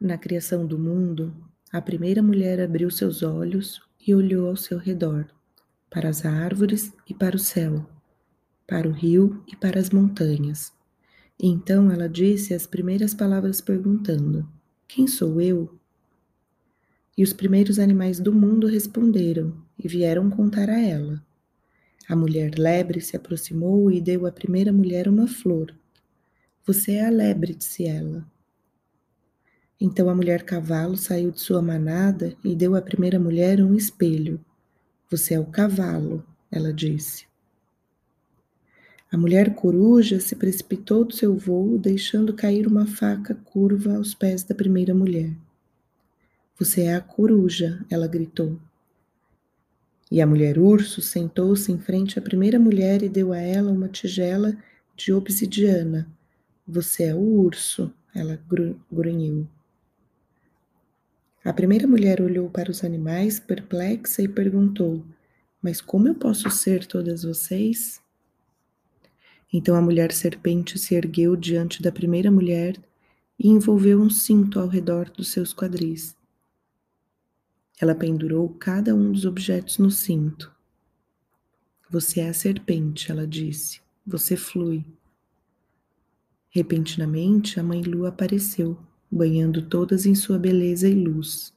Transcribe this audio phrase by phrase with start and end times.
[0.00, 1.34] Na criação do mundo,
[1.72, 5.26] a primeira mulher abriu seus olhos e olhou ao seu redor,
[5.88, 7.88] para as árvores e para o céu,
[8.66, 10.70] para o rio e para as montanhas.
[11.40, 14.46] Então ela disse as primeiras palavras perguntando:
[14.86, 15.74] Quem sou eu?
[17.16, 21.24] E os primeiros animais do mundo responderam e vieram contar a ela.
[22.06, 25.74] A mulher lebre se aproximou e deu à primeira mulher uma flor.
[26.66, 28.26] Você é a lebre, disse ela.
[29.80, 34.40] Então a mulher cavalo saiu de sua manada e deu à primeira mulher um espelho.
[35.10, 37.26] Você é o cavalo, ela disse.
[39.12, 44.42] A mulher coruja se precipitou do seu voo, deixando cair uma faca curva aos pés
[44.42, 45.32] da primeira mulher.
[46.58, 48.58] Você é a coruja, ela gritou.
[50.10, 53.88] E a mulher urso sentou-se em frente à primeira mulher e deu a ela uma
[53.88, 54.56] tigela
[54.96, 56.08] de obsidiana.
[56.66, 58.40] Você é o urso, ela
[58.90, 59.46] grunhiu.
[61.46, 65.06] A primeira mulher olhou para os animais, perplexa, e perguntou:
[65.62, 68.02] Mas como eu posso ser todas vocês?
[69.52, 72.76] Então a mulher serpente se ergueu diante da primeira mulher
[73.38, 76.16] e envolveu um cinto ao redor dos seus quadris.
[77.80, 80.52] Ela pendurou cada um dos objetos no cinto.
[81.88, 83.80] Você é a serpente, ela disse.
[84.04, 84.84] Você flui.
[86.50, 88.76] Repentinamente, a mãe lua apareceu,
[89.10, 91.52] banhando todas em sua beleza e luz.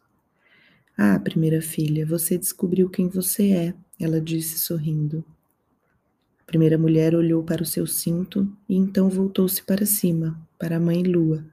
[0.98, 5.24] Ah, primeira filha, você descobriu quem você é, ela disse sorrindo.
[6.42, 10.80] A primeira mulher olhou para o seu cinto e então voltou-se para cima, para a
[10.80, 11.46] mãe lua.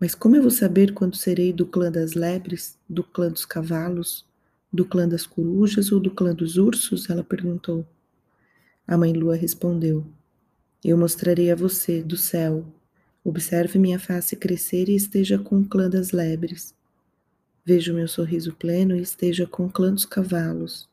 [0.00, 4.26] Mas como eu vou saber quando serei do clã das lebres, do clã dos cavalos,
[4.72, 7.08] do clã das corujas ou do clã dos ursos?
[7.08, 7.86] Ela perguntou.
[8.84, 10.04] A mãe lua respondeu:
[10.84, 12.66] Eu mostrarei a você, do céu,
[13.24, 16.74] Observe minha face crescer e esteja com o clã das lebres.
[17.64, 20.88] Veja o meu sorriso pleno e esteja com o clã dos cavalos.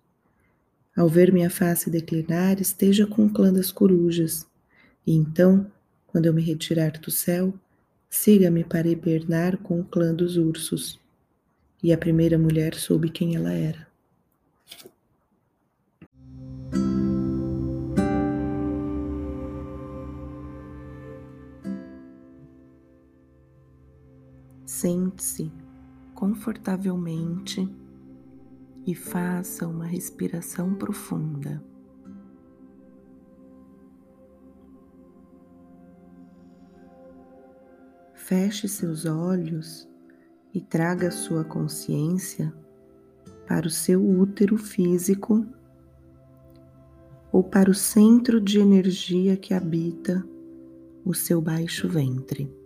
[0.96, 4.46] Ao ver minha face declinar, esteja com o clã das corujas.
[5.08, 5.72] E então,
[6.06, 7.54] quando eu me retirar do céu,
[8.10, 11.00] siga-me para hibernar com o clã dos ursos.
[11.82, 13.88] E a primeira mulher soube quem ela era.
[24.80, 25.52] Sente-se
[26.16, 27.70] confortavelmente
[28.88, 31.62] e faça uma respiração profunda.
[38.14, 39.86] Feche seus olhos
[40.54, 42.54] e traga sua consciência
[43.46, 45.46] para o seu útero físico
[47.34, 50.26] ou para o centro de energia que habita
[51.04, 52.59] o seu baixo ventre.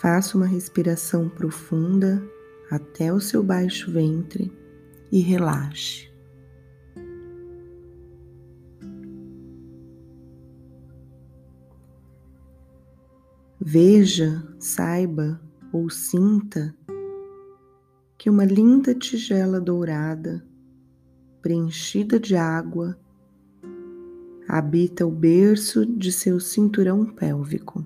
[0.00, 2.22] Faça uma respiração profunda
[2.70, 4.56] até o seu baixo ventre
[5.10, 6.08] e relaxe.
[13.60, 15.40] Veja, saiba
[15.72, 16.72] ou sinta
[18.16, 20.46] que uma linda tigela dourada,
[21.42, 22.96] preenchida de água,
[24.46, 27.84] habita o berço de seu cinturão pélvico.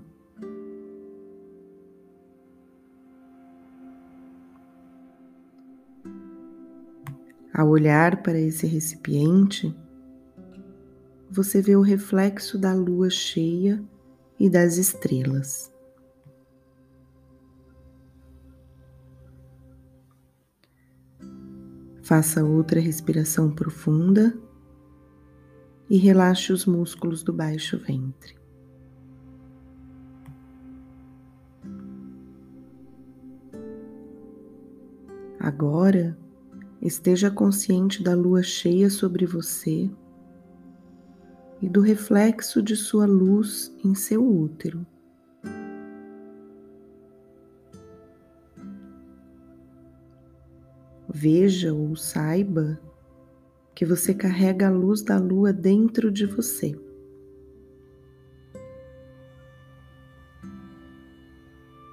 [7.53, 9.75] Ao olhar para esse recipiente,
[11.29, 13.83] você vê o reflexo da lua cheia
[14.39, 15.71] e das estrelas.
[22.01, 24.35] Faça outra respiração profunda
[25.87, 28.35] e relaxe os músculos do baixo ventre.
[35.39, 36.17] Agora,
[36.83, 39.89] Esteja consciente da lua cheia sobre você
[41.61, 44.85] e do reflexo de sua luz em seu útero.
[51.07, 52.77] Veja ou saiba
[53.73, 56.77] que você carrega a luz da lua dentro de você.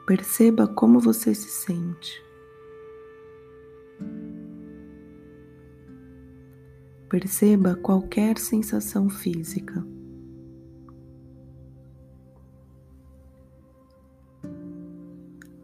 [0.05, 2.30] Perceba como você se sente.
[7.11, 9.85] Perceba qualquer sensação física.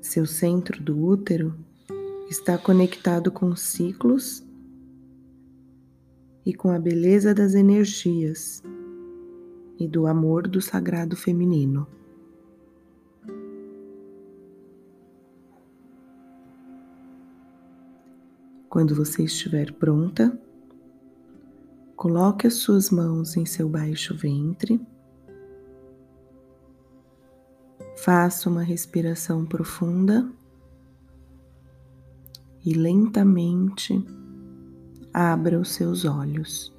[0.00, 1.54] Seu centro do útero
[2.28, 4.44] está conectado com ciclos
[6.44, 8.60] e com a beleza das energias,
[9.78, 11.86] e do amor do sagrado feminino.
[18.68, 20.36] Quando você estiver pronta,
[21.96, 24.80] coloque as suas mãos em seu baixo ventre.
[27.96, 30.30] Faça uma respiração profunda
[32.64, 34.04] e lentamente
[35.12, 36.75] abra os seus olhos.